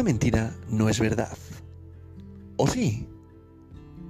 Esta 0.00 0.08
mentira 0.08 0.56
no 0.70 0.88
es 0.88 0.98
verdad. 0.98 1.36
¿O 2.56 2.66
sí? 2.66 3.06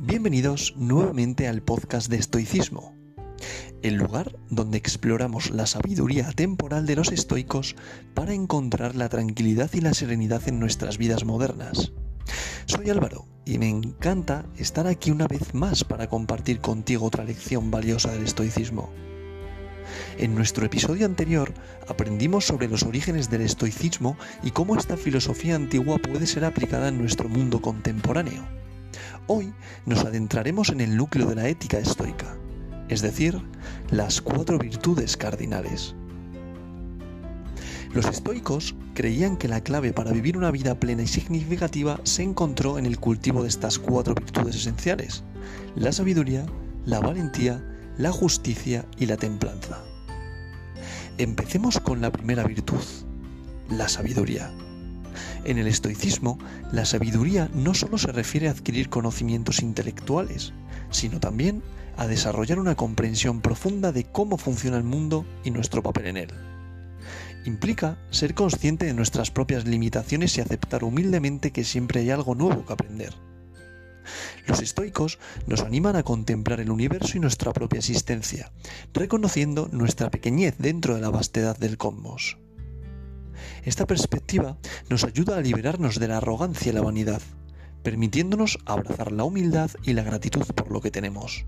Bienvenidos 0.00 0.72
nuevamente 0.78 1.46
al 1.46 1.60
podcast 1.60 2.08
de 2.08 2.16
estoicismo, 2.16 2.96
el 3.82 3.96
lugar 3.96 4.34
donde 4.48 4.78
exploramos 4.78 5.50
la 5.50 5.66
sabiduría 5.66 6.32
temporal 6.32 6.86
de 6.86 6.96
los 6.96 7.12
estoicos 7.12 7.76
para 8.14 8.32
encontrar 8.32 8.94
la 8.94 9.10
tranquilidad 9.10 9.68
y 9.74 9.82
la 9.82 9.92
serenidad 9.92 10.48
en 10.48 10.58
nuestras 10.58 10.96
vidas 10.96 11.26
modernas. 11.26 11.92
Soy 12.64 12.88
Álvaro 12.88 13.26
y 13.44 13.58
me 13.58 13.68
encanta 13.68 14.46
estar 14.56 14.86
aquí 14.86 15.10
una 15.10 15.28
vez 15.28 15.52
más 15.52 15.84
para 15.84 16.08
compartir 16.08 16.60
contigo 16.60 17.04
otra 17.04 17.24
lección 17.24 17.70
valiosa 17.70 18.10
del 18.10 18.24
estoicismo. 18.24 18.88
En 20.16 20.34
nuestro 20.36 20.64
episodio 20.64 21.06
anterior 21.06 21.52
aprendimos 21.88 22.44
sobre 22.44 22.68
los 22.68 22.84
orígenes 22.84 23.30
del 23.30 23.40
estoicismo 23.40 24.16
y 24.44 24.52
cómo 24.52 24.76
esta 24.76 24.96
filosofía 24.96 25.56
antigua 25.56 25.98
puede 25.98 26.26
ser 26.26 26.44
aplicada 26.44 26.88
en 26.88 26.98
nuestro 26.98 27.28
mundo 27.28 27.60
contemporáneo. 27.60 28.44
Hoy 29.26 29.52
nos 29.86 30.04
adentraremos 30.04 30.68
en 30.68 30.80
el 30.80 30.96
núcleo 30.96 31.26
de 31.26 31.34
la 31.34 31.48
ética 31.48 31.78
estoica, 31.78 32.36
es 32.88 33.02
decir, 33.02 33.40
las 33.90 34.20
cuatro 34.20 34.56
virtudes 34.58 35.16
cardinales. 35.16 35.96
Los 37.92 38.06
estoicos 38.06 38.76
creían 38.94 39.36
que 39.36 39.48
la 39.48 39.62
clave 39.62 39.92
para 39.92 40.12
vivir 40.12 40.36
una 40.36 40.52
vida 40.52 40.78
plena 40.78 41.02
y 41.02 41.06
significativa 41.08 42.00
se 42.04 42.22
encontró 42.22 42.78
en 42.78 42.86
el 42.86 42.98
cultivo 43.00 43.42
de 43.42 43.48
estas 43.48 43.80
cuatro 43.80 44.14
virtudes 44.14 44.54
esenciales, 44.56 45.24
la 45.74 45.90
sabiduría, 45.90 46.46
la 46.86 47.00
valentía, 47.00 47.64
la 47.98 48.12
justicia 48.12 48.84
y 48.98 49.06
la 49.06 49.16
templanza. 49.16 49.93
Empecemos 51.16 51.78
con 51.78 52.00
la 52.00 52.10
primera 52.10 52.42
virtud, 52.42 52.82
la 53.70 53.88
sabiduría. 53.88 54.50
En 55.44 55.58
el 55.58 55.68
estoicismo, 55.68 56.40
la 56.72 56.84
sabiduría 56.84 57.48
no 57.54 57.72
solo 57.72 57.98
se 57.98 58.10
refiere 58.10 58.48
a 58.48 58.50
adquirir 58.50 58.88
conocimientos 58.88 59.62
intelectuales, 59.62 60.52
sino 60.90 61.20
también 61.20 61.62
a 61.96 62.08
desarrollar 62.08 62.58
una 62.58 62.74
comprensión 62.74 63.40
profunda 63.40 63.92
de 63.92 64.02
cómo 64.02 64.38
funciona 64.38 64.76
el 64.76 64.82
mundo 64.82 65.24
y 65.44 65.52
nuestro 65.52 65.84
papel 65.84 66.06
en 66.06 66.16
él. 66.16 66.30
Implica 67.44 67.96
ser 68.10 68.34
consciente 68.34 68.86
de 68.86 68.94
nuestras 68.94 69.30
propias 69.30 69.68
limitaciones 69.68 70.36
y 70.36 70.40
aceptar 70.40 70.82
humildemente 70.82 71.52
que 71.52 71.62
siempre 71.62 72.00
hay 72.00 72.10
algo 72.10 72.34
nuevo 72.34 72.66
que 72.66 72.72
aprender. 72.72 73.14
Los 74.46 74.60
estoicos 74.60 75.18
nos 75.46 75.60
animan 75.60 75.96
a 75.96 76.02
contemplar 76.02 76.60
el 76.60 76.70
universo 76.70 77.16
y 77.16 77.20
nuestra 77.20 77.52
propia 77.52 77.78
existencia, 77.78 78.52
reconociendo 78.92 79.68
nuestra 79.72 80.10
pequeñez 80.10 80.56
dentro 80.58 80.94
de 80.94 81.00
la 81.00 81.10
vastedad 81.10 81.56
del 81.56 81.76
cosmos. 81.76 82.38
Esta 83.64 83.86
perspectiva 83.86 84.58
nos 84.88 85.04
ayuda 85.04 85.36
a 85.36 85.40
liberarnos 85.40 85.98
de 85.98 86.08
la 86.08 86.18
arrogancia 86.18 86.70
y 86.70 86.74
la 86.74 86.82
vanidad, 86.82 87.22
permitiéndonos 87.82 88.58
abrazar 88.66 89.12
la 89.12 89.24
humildad 89.24 89.70
y 89.82 89.92
la 89.92 90.02
gratitud 90.02 90.44
por 90.54 90.70
lo 90.70 90.80
que 90.80 90.90
tenemos. 90.90 91.46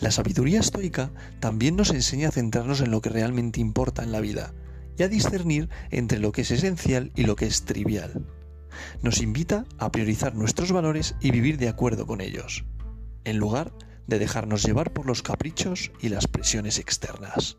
La 0.00 0.10
sabiduría 0.10 0.60
estoica 0.60 1.10
también 1.40 1.76
nos 1.76 1.90
enseña 1.90 2.28
a 2.28 2.32
centrarnos 2.32 2.80
en 2.80 2.90
lo 2.90 3.00
que 3.00 3.10
realmente 3.10 3.60
importa 3.60 4.02
en 4.02 4.12
la 4.12 4.20
vida 4.20 4.54
y 4.96 5.02
a 5.02 5.08
discernir 5.08 5.68
entre 5.90 6.18
lo 6.18 6.32
que 6.32 6.42
es 6.42 6.50
esencial 6.50 7.12
y 7.14 7.24
lo 7.24 7.36
que 7.36 7.46
es 7.46 7.64
trivial. 7.64 8.26
Nos 9.02 9.20
invita 9.20 9.64
a 9.78 9.90
priorizar 9.92 10.34
nuestros 10.34 10.72
valores 10.72 11.14
y 11.20 11.30
vivir 11.30 11.58
de 11.58 11.68
acuerdo 11.68 12.06
con 12.06 12.20
ellos, 12.20 12.64
en 13.24 13.38
lugar 13.38 13.72
de 14.06 14.18
dejarnos 14.18 14.62
llevar 14.62 14.92
por 14.92 15.06
los 15.06 15.22
caprichos 15.22 15.92
y 16.00 16.08
las 16.08 16.26
presiones 16.26 16.78
externas. 16.78 17.58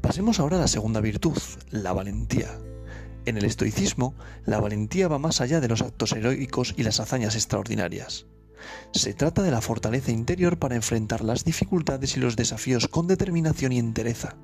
Pasemos 0.00 0.40
ahora 0.40 0.56
a 0.56 0.60
la 0.60 0.68
segunda 0.68 1.00
virtud, 1.00 1.38
la 1.70 1.92
valentía. 1.92 2.58
En 3.26 3.38
el 3.38 3.44
estoicismo, 3.44 4.14
la 4.44 4.60
valentía 4.60 5.08
va 5.08 5.18
más 5.18 5.40
allá 5.40 5.60
de 5.60 5.68
los 5.68 5.80
actos 5.80 6.12
heroicos 6.12 6.74
y 6.76 6.82
las 6.82 7.00
hazañas 7.00 7.34
extraordinarias. 7.34 8.26
Se 8.92 9.14
trata 9.14 9.42
de 9.42 9.50
la 9.50 9.60
fortaleza 9.60 10.10
interior 10.10 10.58
para 10.58 10.76
enfrentar 10.76 11.24
las 11.24 11.44
dificultades 11.44 12.16
y 12.16 12.20
los 12.20 12.36
desafíos 12.36 12.88
con 12.88 13.06
determinación 13.06 13.72
y 13.72 13.78
entereza. 13.78 14.36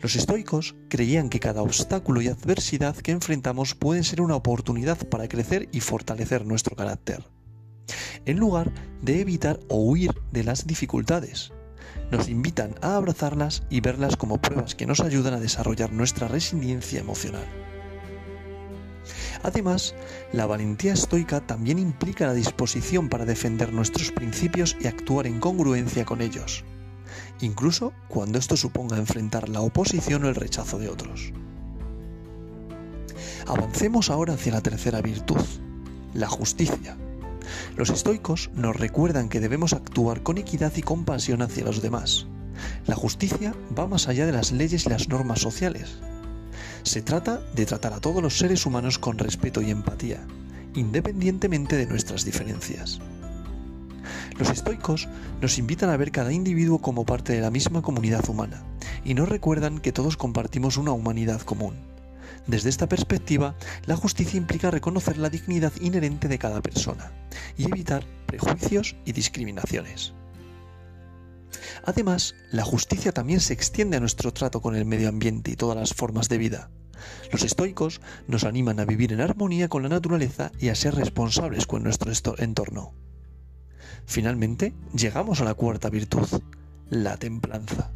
Los 0.00 0.14
estoicos 0.14 0.76
creían 0.88 1.28
que 1.28 1.40
cada 1.40 1.62
obstáculo 1.62 2.22
y 2.22 2.28
adversidad 2.28 2.96
que 2.96 3.10
enfrentamos 3.10 3.74
pueden 3.74 4.04
ser 4.04 4.20
una 4.20 4.36
oportunidad 4.36 4.96
para 5.08 5.26
crecer 5.26 5.68
y 5.72 5.80
fortalecer 5.80 6.46
nuestro 6.46 6.76
carácter, 6.76 7.24
en 8.24 8.38
lugar 8.38 8.72
de 9.02 9.20
evitar 9.20 9.58
o 9.68 9.82
huir 9.82 10.12
de 10.30 10.44
las 10.44 10.68
dificultades. 10.68 11.52
Nos 12.12 12.28
invitan 12.28 12.76
a 12.80 12.94
abrazarlas 12.94 13.64
y 13.70 13.80
verlas 13.80 14.16
como 14.16 14.40
pruebas 14.40 14.76
que 14.76 14.86
nos 14.86 15.00
ayudan 15.00 15.34
a 15.34 15.40
desarrollar 15.40 15.92
nuestra 15.92 16.28
resiliencia 16.28 17.00
emocional. 17.00 17.44
Además, 19.42 19.96
la 20.32 20.46
valentía 20.46 20.92
estoica 20.92 21.40
también 21.40 21.78
implica 21.78 22.26
la 22.26 22.34
disposición 22.34 23.08
para 23.08 23.24
defender 23.24 23.72
nuestros 23.72 24.12
principios 24.12 24.76
y 24.80 24.86
actuar 24.86 25.26
en 25.26 25.40
congruencia 25.40 26.04
con 26.04 26.20
ellos, 26.20 26.64
incluso 27.40 27.92
cuando 28.08 28.38
esto 28.38 28.56
suponga 28.56 28.96
enfrentar 28.96 29.48
la 29.48 29.60
oposición 29.60 30.24
o 30.24 30.28
el 30.28 30.34
rechazo 30.34 30.78
de 30.78 30.88
otros. 30.88 31.32
Avancemos 33.46 34.10
ahora 34.10 34.34
hacia 34.34 34.52
la 34.52 34.60
tercera 34.60 35.00
virtud, 35.00 35.40
la 36.14 36.28
justicia. 36.28 36.96
Los 37.76 37.90
estoicos 37.90 38.50
nos 38.54 38.76
recuerdan 38.76 39.28
que 39.28 39.40
debemos 39.40 39.72
actuar 39.72 40.22
con 40.22 40.38
equidad 40.38 40.72
y 40.76 40.82
compasión 40.82 41.42
hacia 41.42 41.64
los 41.64 41.80
demás. 41.80 42.26
La 42.86 42.94
justicia 42.94 43.54
va 43.78 43.86
más 43.86 44.08
allá 44.08 44.26
de 44.26 44.32
las 44.32 44.52
leyes 44.52 44.86
y 44.86 44.90
las 44.90 45.08
normas 45.08 45.40
sociales 45.40 45.98
se 46.82 47.02
trata 47.02 47.40
de 47.54 47.66
tratar 47.66 47.92
a 47.92 48.00
todos 48.00 48.22
los 48.22 48.38
seres 48.38 48.64
humanos 48.64 48.98
con 48.98 49.18
respeto 49.18 49.60
y 49.60 49.70
empatía, 49.70 50.26
independientemente 50.74 51.76
de 51.76 51.86
nuestras 51.86 52.24
diferencias. 52.24 53.00
Los 54.38 54.50
estoicos 54.50 55.08
nos 55.40 55.58
invitan 55.58 55.90
a 55.90 55.96
ver 55.96 56.10
cada 56.10 56.32
individuo 56.32 56.78
como 56.78 57.04
parte 57.04 57.32
de 57.32 57.40
la 57.40 57.50
misma 57.50 57.82
comunidad 57.82 58.28
humana 58.28 58.62
y 59.04 59.14
nos 59.14 59.28
recuerdan 59.28 59.78
que 59.78 59.92
todos 59.92 60.16
compartimos 60.16 60.76
una 60.76 60.92
humanidad 60.92 61.40
común. 61.42 61.74
Desde 62.46 62.70
esta 62.70 62.88
perspectiva, 62.88 63.54
la 63.86 63.96
justicia 63.96 64.38
implica 64.38 64.70
reconocer 64.70 65.18
la 65.18 65.30
dignidad 65.30 65.72
inherente 65.80 66.28
de 66.28 66.38
cada 66.38 66.62
persona 66.62 67.12
y 67.56 67.64
evitar 67.64 68.04
prejuicios 68.26 68.96
y 69.04 69.12
discriminaciones. 69.12 70.14
Además, 71.84 72.34
la 72.50 72.64
justicia 72.64 73.12
también 73.12 73.40
se 73.40 73.52
extiende 73.52 73.96
a 73.96 74.00
nuestro 74.00 74.32
trato 74.32 74.60
con 74.60 74.76
el 74.76 74.84
medio 74.84 75.08
ambiente 75.08 75.50
y 75.50 75.56
todas 75.56 75.76
las 75.76 75.94
formas 75.94 76.28
de 76.28 76.38
vida. 76.38 76.70
Los 77.32 77.44
estoicos 77.44 78.00
nos 78.26 78.44
animan 78.44 78.80
a 78.80 78.84
vivir 78.84 79.12
en 79.12 79.20
armonía 79.20 79.68
con 79.68 79.82
la 79.82 79.88
naturaleza 79.88 80.50
y 80.58 80.68
a 80.68 80.74
ser 80.74 80.94
responsables 80.94 81.66
con 81.66 81.82
nuestro 81.82 82.10
entorno. 82.38 82.94
Finalmente, 84.08 84.72
llegamos 84.94 85.42
a 85.42 85.44
la 85.44 85.52
cuarta 85.52 85.90
virtud, 85.90 86.26
la 86.88 87.18
templanza. 87.18 87.92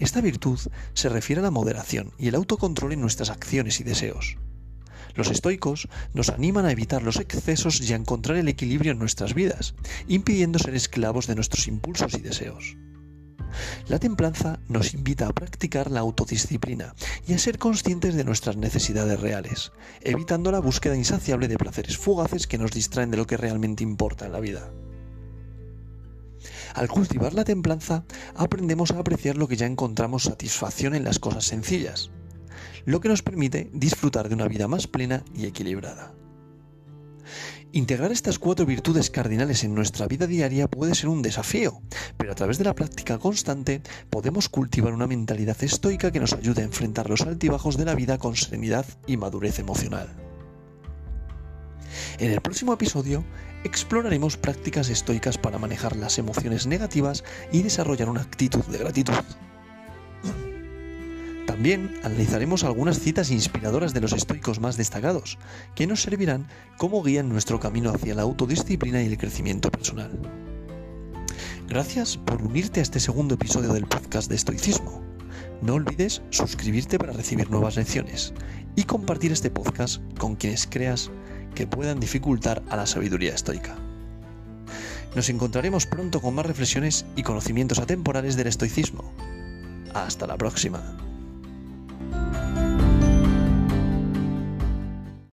Esta 0.00 0.20
virtud 0.20 0.58
se 0.92 1.08
refiere 1.08 1.38
a 1.38 1.44
la 1.44 1.52
moderación 1.52 2.10
y 2.18 2.26
el 2.26 2.34
autocontrol 2.34 2.92
en 2.92 3.00
nuestras 3.00 3.30
acciones 3.30 3.78
y 3.78 3.84
deseos. 3.84 4.38
Los 5.14 5.30
estoicos 5.30 5.88
nos 6.14 6.30
animan 6.30 6.66
a 6.66 6.72
evitar 6.72 7.04
los 7.04 7.20
excesos 7.20 7.80
y 7.80 7.92
a 7.92 7.96
encontrar 7.96 8.38
el 8.38 8.48
equilibrio 8.48 8.90
en 8.90 8.98
nuestras 8.98 9.32
vidas, 9.32 9.76
impidiendo 10.08 10.58
ser 10.58 10.74
esclavos 10.74 11.28
de 11.28 11.36
nuestros 11.36 11.68
impulsos 11.68 12.14
y 12.14 12.20
deseos. 12.20 12.76
La 13.86 14.00
templanza 14.00 14.58
nos 14.66 14.94
invita 14.94 15.28
a 15.28 15.32
practicar 15.32 15.92
la 15.92 16.00
autodisciplina 16.00 16.96
y 17.28 17.34
a 17.34 17.38
ser 17.38 17.58
conscientes 17.58 18.16
de 18.16 18.24
nuestras 18.24 18.56
necesidades 18.56 19.20
reales, 19.20 19.70
evitando 20.00 20.50
la 20.50 20.58
búsqueda 20.58 20.96
insaciable 20.96 21.46
de 21.46 21.56
placeres 21.56 21.96
fugaces 21.96 22.48
que 22.48 22.58
nos 22.58 22.72
distraen 22.72 23.12
de 23.12 23.16
lo 23.16 23.28
que 23.28 23.36
realmente 23.36 23.84
importa 23.84 24.26
en 24.26 24.32
la 24.32 24.40
vida. 24.40 24.72
Al 26.74 26.88
cultivar 26.88 27.34
la 27.34 27.44
templanza, 27.44 28.04
aprendemos 28.34 28.90
a 28.92 28.98
apreciar 28.98 29.36
lo 29.36 29.48
que 29.48 29.56
ya 29.56 29.66
encontramos 29.66 30.24
satisfacción 30.24 30.94
en 30.94 31.04
las 31.04 31.18
cosas 31.18 31.44
sencillas, 31.44 32.10
lo 32.84 33.00
que 33.00 33.08
nos 33.08 33.22
permite 33.22 33.70
disfrutar 33.72 34.28
de 34.28 34.34
una 34.34 34.48
vida 34.48 34.68
más 34.68 34.86
plena 34.86 35.24
y 35.34 35.46
equilibrada. 35.46 36.14
Integrar 37.72 38.10
estas 38.10 38.40
cuatro 38.40 38.66
virtudes 38.66 39.10
cardinales 39.10 39.62
en 39.62 39.74
nuestra 39.74 40.08
vida 40.08 40.26
diaria 40.26 40.66
puede 40.68 40.96
ser 40.96 41.08
un 41.08 41.22
desafío, 41.22 41.80
pero 42.16 42.32
a 42.32 42.34
través 42.34 42.58
de 42.58 42.64
la 42.64 42.74
práctica 42.74 43.18
constante 43.18 43.82
podemos 44.10 44.48
cultivar 44.48 44.92
una 44.92 45.06
mentalidad 45.06 45.56
estoica 45.62 46.10
que 46.10 46.18
nos 46.18 46.32
ayude 46.32 46.62
a 46.62 46.64
enfrentar 46.64 47.08
los 47.08 47.20
altibajos 47.20 47.76
de 47.76 47.84
la 47.84 47.94
vida 47.94 48.18
con 48.18 48.34
serenidad 48.34 48.86
y 49.06 49.16
madurez 49.16 49.60
emocional. 49.60 50.29
En 52.18 52.30
el 52.30 52.40
próximo 52.40 52.72
episodio 52.72 53.24
exploraremos 53.64 54.36
prácticas 54.36 54.88
estoicas 54.88 55.38
para 55.38 55.58
manejar 55.58 55.96
las 55.96 56.18
emociones 56.18 56.66
negativas 56.66 57.24
y 57.52 57.62
desarrollar 57.62 58.08
una 58.08 58.22
actitud 58.22 58.64
de 58.64 58.78
gratitud. 58.78 59.14
También 61.46 62.00
analizaremos 62.04 62.64
algunas 62.64 62.98
citas 63.00 63.30
inspiradoras 63.30 63.92
de 63.92 64.00
los 64.00 64.12
estoicos 64.12 64.60
más 64.60 64.76
destacados, 64.76 65.36
que 65.74 65.86
nos 65.86 66.00
servirán 66.00 66.46
como 66.78 67.02
guía 67.02 67.20
en 67.20 67.28
nuestro 67.28 67.60
camino 67.60 67.90
hacia 67.90 68.14
la 68.14 68.22
autodisciplina 68.22 69.02
y 69.02 69.06
el 69.06 69.18
crecimiento 69.18 69.70
personal. 69.70 70.10
Gracias 71.68 72.16
por 72.16 72.42
unirte 72.42 72.80
a 72.80 72.82
este 72.82 72.98
segundo 72.98 73.34
episodio 73.34 73.72
del 73.72 73.86
podcast 73.86 74.28
de 74.28 74.36
estoicismo. 74.36 75.02
No 75.60 75.74
olvides 75.74 76.22
suscribirte 76.30 76.98
para 76.98 77.12
recibir 77.12 77.50
nuevas 77.50 77.76
lecciones 77.76 78.32
y 78.74 78.84
compartir 78.84 79.30
este 79.30 79.50
podcast 79.50 80.00
con 80.18 80.36
quienes 80.36 80.66
creas 80.66 81.10
que 81.54 81.66
puedan 81.66 82.00
dificultar 82.00 82.62
a 82.68 82.76
la 82.76 82.86
sabiduría 82.86 83.34
estoica. 83.34 83.76
Nos 85.14 85.28
encontraremos 85.28 85.86
pronto 85.86 86.20
con 86.20 86.34
más 86.34 86.46
reflexiones 86.46 87.04
y 87.16 87.22
conocimientos 87.22 87.78
atemporales 87.78 88.36
del 88.36 88.46
estoicismo. 88.46 89.12
Hasta 89.92 90.26
la 90.26 90.36
próxima. 90.36 91.09